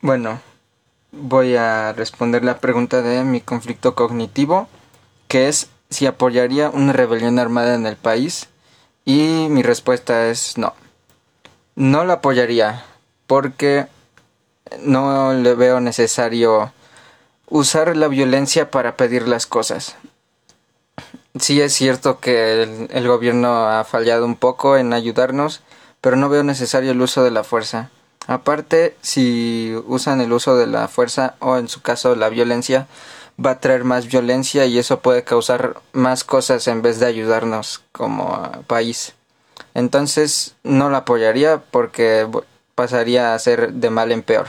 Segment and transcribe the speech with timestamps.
[0.00, 0.40] Bueno,
[1.10, 4.68] voy a responder la pregunta de mi conflicto cognitivo,
[5.26, 8.48] que es si apoyaría una rebelión armada en el país.
[9.04, 10.74] Y mi respuesta es no.
[11.74, 12.84] No la apoyaría
[13.26, 13.88] porque
[14.82, 16.72] no le veo necesario
[17.48, 19.96] usar la violencia para pedir las cosas.
[21.40, 25.62] Sí es cierto que el, el, gobierno ha fallado un poco en ayudarnos,
[26.00, 27.90] pero no veo necesario el uso de la fuerza.
[28.28, 32.86] Aparte, si usan el uso de la fuerza o en su caso la violencia,
[33.44, 37.82] va a traer más violencia y eso puede causar más cosas en vez de ayudarnos
[37.90, 39.14] como país.
[39.72, 42.28] Entonces no la apoyaría porque
[42.74, 44.48] pasaría a ser de mal en peor.